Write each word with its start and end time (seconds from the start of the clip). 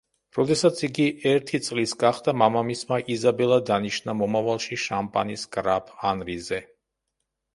როდესაც 0.35 0.79
იგი 0.85 1.03
ერთი 1.31 1.59
წლის 1.65 1.91
გახდა, 2.03 2.33
მამამისმა 2.43 2.99
იზაბელა 3.15 3.59
დანიშნა 3.71 4.15
მომავალში 4.23 4.79
შამპანის 4.85 5.43
გრაფ 5.57 5.91
ანრიზე. 6.13 6.61